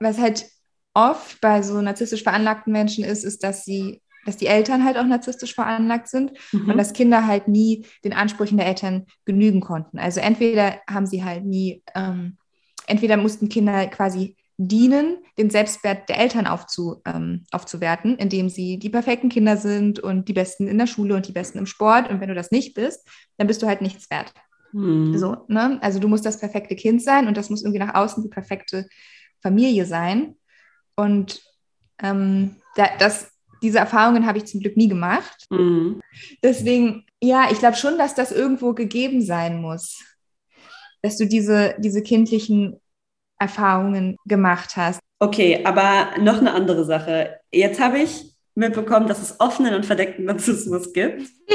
[0.00, 0.46] was halt
[0.92, 5.04] oft bei so narzisstisch veranlagten Menschen ist, ist, dass sie, dass die Eltern halt auch
[5.04, 6.70] narzisstisch veranlagt sind mhm.
[6.70, 9.98] und dass Kinder halt nie den Ansprüchen der Eltern genügen konnten.
[9.98, 12.38] Also entweder haben sie halt nie, ähm,
[12.86, 18.90] entweder mussten Kinder quasi dienen, den Selbstwert der Eltern aufzu, ähm, aufzuwerten, indem sie die
[18.90, 22.08] perfekten Kinder sind und die Besten in der Schule und die Besten im Sport.
[22.08, 24.32] Und wenn du das nicht bist, dann bist du halt nichts wert.
[24.70, 25.16] Hm.
[25.18, 25.78] So, ne?
[25.82, 28.88] Also du musst das perfekte Kind sein und das muss irgendwie nach außen die perfekte
[29.42, 30.36] Familie sein.
[30.94, 31.42] Und
[32.00, 35.46] ähm, da, das, diese Erfahrungen habe ich zum Glück nie gemacht.
[35.50, 36.00] Mhm.
[36.42, 40.00] Deswegen, ja, ich glaube schon, dass das irgendwo gegeben sein muss.
[41.02, 42.80] Dass du diese, diese kindlichen
[43.38, 45.00] Erfahrungen gemacht hast.
[45.18, 47.40] Okay, aber noch eine andere Sache.
[47.50, 51.22] Jetzt habe ich mitbekommen, dass es offenen und verdeckten Narzissmus gibt.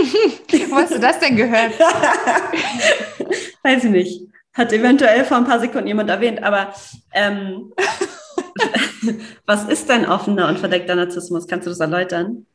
[0.69, 1.73] Wo hast du das denn gehört?
[3.63, 4.21] Weiß ich nicht.
[4.53, 6.73] Hat eventuell vor ein paar Sekunden jemand erwähnt, aber
[7.13, 7.71] ähm,
[9.45, 11.47] was ist denn offener und verdeckter Narzissmus?
[11.47, 12.45] Kannst du das erläutern?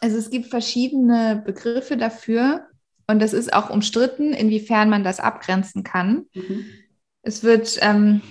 [0.00, 2.68] Also es gibt verschiedene Begriffe dafür
[3.08, 6.26] und es ist auch umstritten, inwiefern man das abgrenzen kann.
[6.34, 6.66] Mhm.
[7.22, 8.22] Es wird ähm,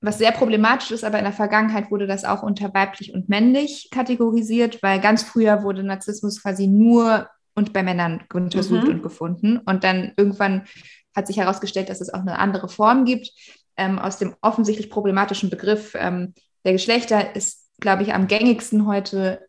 [0.00, 3.88] was sehr problematisch ist, aber in der Vergangenheit wurde das auch unter weiblich und männlich
[3.90, 8.94] kategorisiert, weil ganz früher wurde Narzissmus quasi nur und bei Männern untersucht mhm.
[8.94, 9.58] und gefunden.
[9.58, 10.66] Und dann irgendwann
[11.14, 13.30] hat sich herausgestellt, dass es auch eine andere Form gibt.
[13.78, 19.40] Ähm, aus dem offensichtlich problematischen Begriff ähm, der Geschlechter ist, glaube ich, am gängigsten heute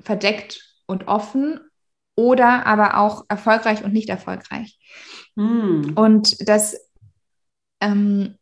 [0.00, 1.60] verdeckt und offen
[2.16, 4.78] oder aber auch erfolgreich und nicht erfolgreich.
[5.36, 5.92] Mhm.
[5.94, 6.76] Und das
[7.80, 8.36] ähm,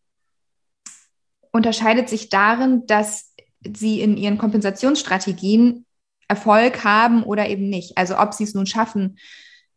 [1.53, 3.35] unterscheidet sich darin, dass
[3.65, 5.85] sie in ihren Kompensationsstrategien
[6.29, 7.99] Erfolg haben oder eben nicht.
[7.99, 9.19] Also ob sie es nun schaffen,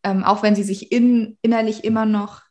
[0.03, 2.41] ähm, auch wenn sie sich in, innerlich immer noch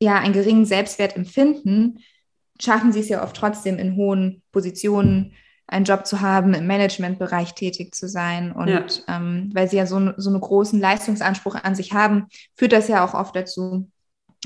[0.00, 2.00] ja, einen geringen Selbstwert empfinden,
[2.60, 5.32] schaffen sie es ja oft trotzdem in hohen Positionen
[5.66, 8.52] einen Job zu haben, im Managementbereich tätig zu sein.
[8.52, 8.84] Und ja.
[9.06, 13.04] ähm, weil sie ja so, so einen großen Leistungsanspruch an sich haben, führt das ja
[13.04, 13.90] auch oft dazu,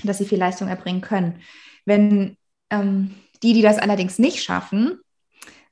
[0.02, 1.40] dass sie viel Leistung erbringen können.
[1.84, 2.36] Wenn
[2.70, 5.00] ähm, die, die das allerdings nicht schaffen,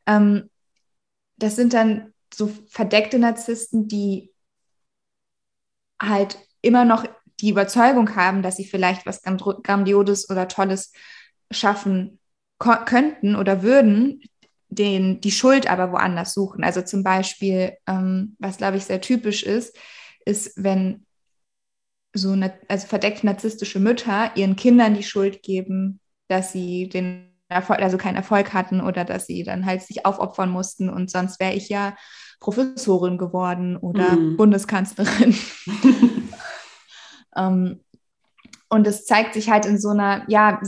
[0.06, 0.50] ähm,
[1.36, 4.30] das sind dann so verdeckte Narzissten, die
[6.00, 7.04] halt immer noch
[7.40, 10.92] die Überzeugung haben, dass sie vielleicht was Grandioses oder Tolles
[11.50, 12.18] schaffen
[12.58, 14.22] könnten oder würden,
[14.68, 16.62] den, die Schuld aber woanders suchen.
[16.62, 19.76] Also zum Beispiel, ähm, was glaube ich sehr typisch ist,
[20.24, 21.06] ist, wenn
[22.12, 27.80] so eine, also verdeckt narzisstische Mütter ihren Kindern die Schuld geben, dass sie den Erfolg,
[27.80, 31.54] also keinen Erfolg hatten oder dass sie dann halt sich aufopfern mussten und sonst wäre
[31.54, 31.96] ich ja
[32.40, 34.36] Professorin geworden oder mhm.
[34.36, 35.34] Bundeskanzlerin.
[37.36, 37.80] ähm,
[38.68, 40.60] und es zeigt sich halt in so einer, ja,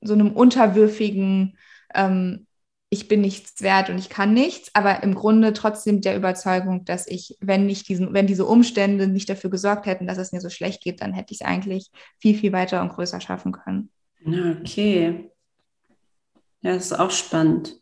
[0.00, 1.56] so einem unterwürfigen
[1.94, 2.46] ähm,
[2.90, 7.06] ich bin nichts wert und ich kann nichts, aber im Grunde trotzdem der Überzeugung, dass
[7.06, 10.48] ich, wenn nicht diesen, wenn diese Umstände nicht dafür gesorgt hätten, dass es mir so
[10.48, 13.90] schlecht geht, dann hätte ich es eigentlich viel, viel weiter und größer schaffen können.
[14.24, 15.30] Okay.
[16.62, 17.80] Ja, das ist auch spannend.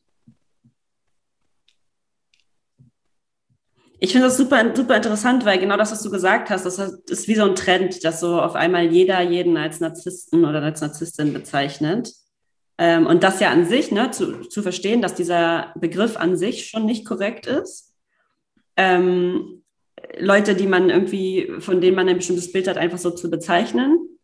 [3.98, 7.28] Ich finde das super, super interessant, weil genau das, was du gesagt hast, das ist
[7.28, 11.32] wie so ein Trend, dass so auf einmal jeder jeden als Narzissten oder als Narzisstin
[11.32, 12.12] bezeichnet.
[12.78, 16.66] Ähm, und das ja an sich, ne, zu, zu verstehen, dass dieser Begriff an sich
[16.66, 17.94] schon nicht korrekt ist.
[18.76, 19.62] Ähm,
[20.18, 24.15] Leute, die man irgendwie, von denen man ein bestimmtes Bild hat, einfach so zu bezeichnen.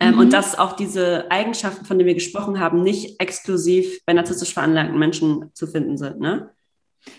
[0.00, 0.20] Ähm, mhm.
[0.20, 4.98] Und dass auch diese Eigenschaften, von denen wir gesprochen haben, nicht exklusiv bei narzisstisch veranlagten
[4.98, 6.50] Menschen zu finden sind, ne?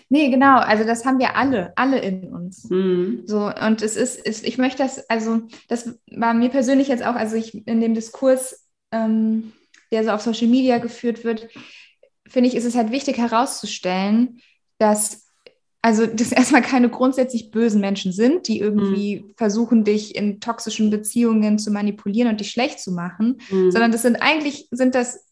[0.08, 0.58] Nee, genau.
[0.58, 2.70] Also das haben wir alle, alle in uns.
[2.70, 3.24] Mhm.
[3.26, 7.14] So, und es ist, ist, ich möchte das, also das war mir persönlich jetzt auch,
[7.14, 9.52] also ich in dem Diskurs ähm,
[9.90, 11.48] der so auf Social Media geführt wird,
[12.26, 14.40] finde ich, ist es halt wichtig herauszustellen,
[14.78, 15.23] dass
[15.84, 19.34] also das erstmal keine grundsätzlich bösen Menschen sind, die irgendwie mhm.
[19.36, 23.70] versuchen, dich in toxischen Beziehungen zu manipulieren und dich schlecht zu machen, mhm.
[23.70, 25.26] sondern das sind eigentlich sind das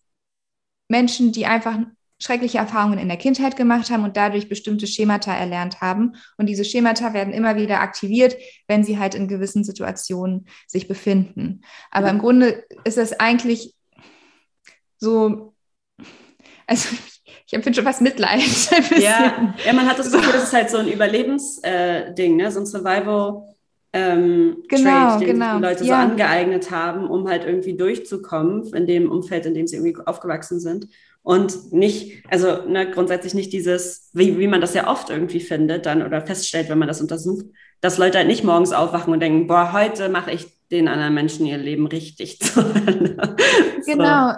[0.88, 1.78] Menschen, die einfach
[2.20, 6.16] schreckliche Erfahrungen in der Kindheit gemacht haben und dadurch bestimmte Schemata erlernt haben.
[6.36, 8.36] Und diese Schemata werden immer wieder aktiviert,
[8.68, 11.62] wenn sie halt in gewissen Situationen sich befinden.
[11.90, 12.16] Aber mhm.
[12.16, 13.74] im Grunde ist das eigentlich
[14.98, 15.54] so,
[16.66, 16.90] also
[17.52, 18.40] ich empfinde schon fast Mitleid.
[18.98, 22.50] Ja, ja, man hat das Gefühl, das ist halt so ein Überlebensding, äh, ne?
[22.50, 23.42] so ein Survival.
[23.92, 25.56] Ähm, genau, Trade, den genau.
[25.56, 25.86] die Leute ja.
[25.86, 30.60] so angeeignet haben, um halt irgendwie durchzukommen in dem Umfeld, in dem sie irgendwie aufgewachsen
[30.60, 30.88] sind.
[31.22, 35.84] Und nicht, also ne, grundsätzlich nicht dieses, wie, wie man das ja oft irgendwie findet
[35.84, 37.44] dann oder feststellt, wenn man das untersucht,
[37.82, 41.44] dass Leute halt nicht morgens aufwachen und denken, boah, heute mache ich den anderen Menschen
[41.44, 42.64] ihr Leben richtig zu.
[43.84, 44.36] genau,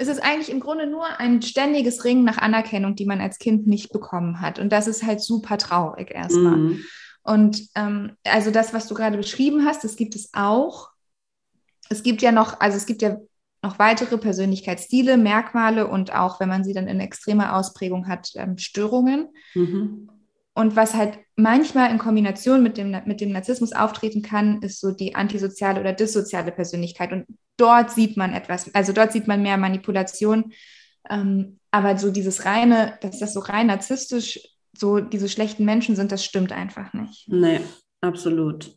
[0.00, 3.66] es ist eigentlich im Grunde nur ein ständiges Ringen nach Anerkennung, die man als Kind
[3.66, 4.58] nicht bekommen hat.
[4.58, 6.56] Und das ist halt super traurig erstmal.
[6.56, 6.84] Mhm.
[7.22, 10.88] Und ähm, also das, was du gerade beschrieben hast, das gibt es auch.
[11.90, 13.18] Es gibt ja noch, also es gibt ja
[13.62, 18.56] noch weitere Persönlichkeitsstile, Merkmale und auch, wenn man sie dann in extremer Ausprägung hat, ähm,
[18.56, 19.28] Störungen.
[19.54, 20.08] Mhm.
[20.54, 24.90] Und was halt manchmal in Kombination mit dem, mit dem Narzissmus auftreten kann, ist so
[24.90, 27.12] die antisoziale oder dissoziale Persönlichkeit.
[27.12, 30.52] Und dort sieht man etwas, also dort sieht man mehr Manipulation.
[31.08, 34.40] Ähm, aber so dieses reine, dass das so rein narzisstisch,
[34.76, 37.28] so diese schlechten Menschen sind, das stimmt einfach nicht.
[37.28, 37.60] Nee,
[38.00, 38.76] absolut.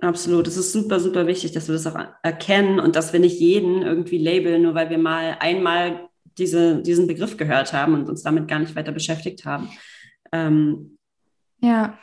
[0.00, 0.46] Absolut.
[0.46, 3.82] Es ist super, super wichtig, dass wir das auch erkennen und dass wir nicht jeden
[3.82, 8.48] irgendwie labeln, nur weil wir mal einmal diese, diesen Begriff gehört haben und uns damit
[8.48, 9.68] gar nicht weiter beschäftigt haben.
[10.32, 10.98] Ähm,
[11.60, 11.98] ja.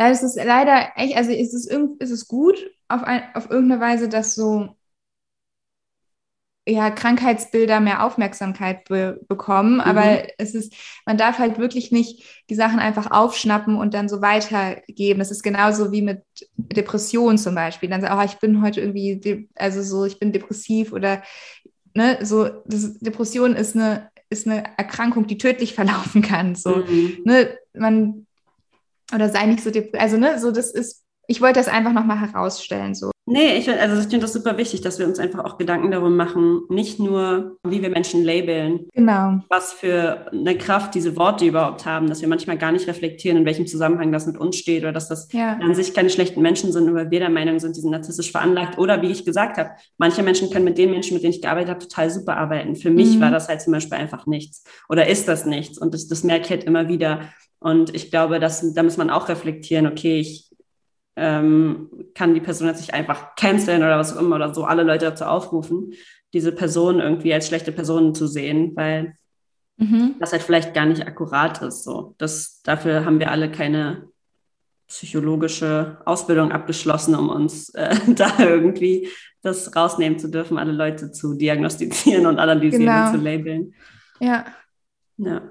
[0.00, 3.80] Ja, es ist leider echt, also ist es, ist es gut auf, ein, auf irgendeine
[3.80, 4.76] Weise, dass so
[6.66, 9.80] ja, Krankheitsbilder mehr Aufmerksamkeit be bekommen, mhm.
[9.80, 14.22] aber es ist, man darf halt wirklich nicht die Sachen einfach aufschnappen und dann so
[14.22, 15.18] weitergeben.
[15.18, 16.22] Das ist genauso wie mit
[16.56, 17.88] Depressionen zum Beispiel.
[17.88, 21.22] Dann sagt, oh, ich bin heute irgendwie, also so, ich bin depressiv oder
[21.94, 26.54] ne, so, das, Depression ist eine, ist eine Erkrankung, die tödlich verlaufen kann.
[26.54, 27.18] So, mhm.
[27.24, 28.26] ne, man,
[29.14, 32.94] oder sei nicht so, also, ne, so, das ist, ich wollte das einfach nochmal herausstellen,
[32.94, 33.11] so.
[33.24, 36.16] Nee, ich, also ich finde das super wichtig, dass wir uns einfach auch Gedanken darum
[36.16, 39.38] machen, nicht nur, wie wir Menschen labeln, genau.
[39.48, 43.44] was für eine Kraft diese Worte überhaupt haben, dass wir manchmal gar nicht reflektieren, in
[43.44, 45.52] welchem Zusammenhang das mit uns steht oder dass das ja.
[45.52, 48.76] an sich keine schlechten Menschen sind, weil wir der Meinung sind, die sind narzisstisch veranlagt.
[48.76, 51.70] Oder wie ich gesagt habe, manche Menschen können mit den Menschen, mit denen ich gearbeitet
[51.70, 52.74] habe, total super arbeiten.
[52.74, 53.20] Für mich mhm.
[53.20, 56.46] war das halt zum Beispiel einfach nichts oder ist das nichts und das, das merke
[56.46, 57.20] ich halt immer wieder.
[57.60, 60.51] Und ich glaube, dass, da muss man auch reflektieren, okay, ich
[61.16, 64.82] ähm, kann die Person jetzt nicht einfach canceln oder was auch immer oder so alle
[64.82, 65.92] Leute dazu aufrufen,
[66.32, 69.16] diese Person irgendwie als schlechte Person zu sehen, weil
[69.76, 70.14] mhm.
[70.18, 71.84] was halt vielleicht gar nicht akkurat ist.
[71.84, 72.14] So.
[72.18, 74.08] Das, dafür haben wir alle keine
[74.88, 79.08] psychologische Ausbildung abgeschlossen, um uns äh, da irgendwie
[79.42, 83.06] das rausnehmen zu dürfen, alle Leute zu diagnostizieren und analysieren genau.
[83.06, 83.74] und zu labeln.
[84.20, 84.46] Ja.
[85.16, 85.42] Ja.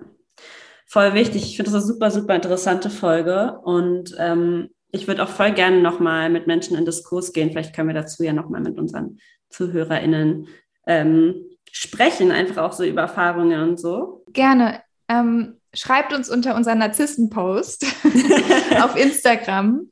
[0.85, 1.43] Voll wichtig.
[1.43, 3.59] Ich finde das eine super, super interessante Folge.
[3.63, 7.51] Und ähm, ich würde auch voll gerne nochmal mit Menschen in Diskurs gehen.
[7.51, 10.47] Vielleicht können wir dazu ja nochmal mit unseren ZuhörerInnen
[10.87, 11.35] ähm,
[11.71, 14.23] sprechen, einfach auch so über Erfahrungen und so.
[14.33, 14.81] Gerne.
[15.07, 17.85] Ähm, schreibt uns unter unseren Narzissten-Post
[18.81, 19.89] auf Instagram,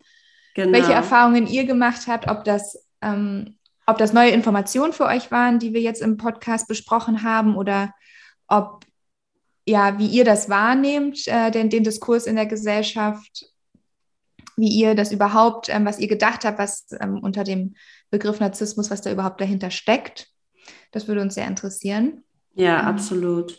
[0.55, 0.73] genau.
[0.73, 5.59] welche Erfahrungen ihr gemacht habt, ob das, ähm, ob das neue Informationen für euch waren,
[5.59, 7.93] die wir jetzt im Podcast besprochen haben, oder
[8.47, 8.85] ob
[9.65, 13.45] ja, wie ihr das wahrnehmt, äh, den, den Diskurs in der Gesellschaft,
[14.60, 17.76] wie ihr das überhaupt, ähm, was ihr gedacht habt, was ähm, unter dem
[18.10, 20.28] Begriff Narzissmus, was da überhaupt dahinter steckt.
[20.91, 22.24] Das würde uns sehr interessieren.
[22.56, 22.88] Ja, ähm.
[22.88, 23.58] absolut.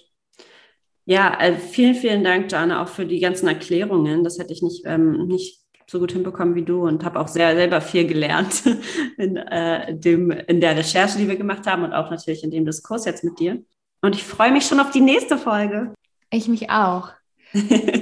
[1.07, 4.23] Ja, äh, vielen, vielen Dank, Jana, auch für die ganzen Erklärungen.
[4.23, 7.57] Das hätte ich nicht, ähm, nicht so gut hinbekommen wie du und habe auch sehr
[7.57, 8.63] selber viel gelernt
[9.19, 12.65] in, äh, dem, in der Recherche, die wir gemacht haben und auch natürlich in dem
[12.65, 13.63] Diskurs jetzt mit dir.
[14.03, 15.93] Und ich freue mich schon auf die nächste Folge.
[16.31, 17.11] Ich mich auch.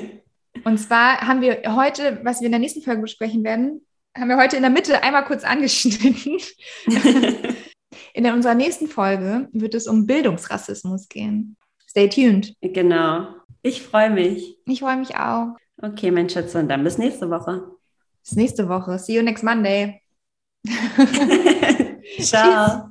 [0.69, 3.85] und zwar haben wir heute, was wir in der nächsten Folge besprechen werden,
[4.17, 6.39] haben wir heute in der Mitte einmal kurz angeschnitten.
[8.15, 11.57] in unserer nächsten Folge wird es um Bildungsrassismus gehen.
[11.89, 12.55] Stay tuned.
[12.61, 13.29] Genau.
[13.63, 14.59] Ich freue mich.
[14.67, 15.57] Ich freue mich auch.
[15.81, 17.63] Okay, mein Schatz, und dann bis nächste Woche.
[18.23, 18.99] Bis nächste Woche.
[18.99, 20.01] See you next Monday.
[22.21, 22.91] Ciao.